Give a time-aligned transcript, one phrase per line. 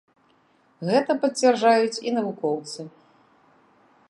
[0.89, 2.81] Гэта пацвярджаюць і навукоўцы.